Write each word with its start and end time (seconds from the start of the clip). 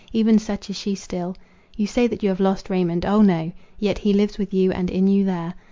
Even 0.13 0.39
such 0.39 0.67
is 0.67 0.75
she 0.75 0.95
still. 0.95 1.35
You 1.77 1.85
say 1.85 2.07
that 2.07 2.23
you 2.23 2.29
have 2.29 2.39
lost 2.39 2.71
Raymond. 2.71 3.05
O, 3.05 3.21
no!—yet 3.21 3.99
he 3.99 4.13
lives 4.13 4.39
with 4.39 4.51
you 4.51 4.71
and 4.71 4.89
in 4.89 5.05
you 5.05 5.23
there. 5.23 5.53